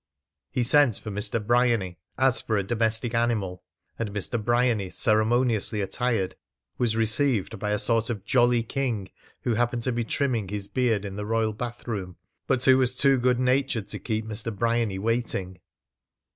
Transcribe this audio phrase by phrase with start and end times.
[0.49, 1.45] He sent for Mr.
[1.45, 3.63] Bryany, as for a domestic animal,
[3.99, 4.43] and Mr.
[4.43, 6.35] Bryany, ceremoniously attired,
[6.79, 9.11] was received by a sort of jolly king
[9.43, 12.15] who happened to be trimming his beard in the royal bathroom,
[12.47, 14.51] but who was too good natured to keep Mr.
[14.57, 15.59] Bryany waiting.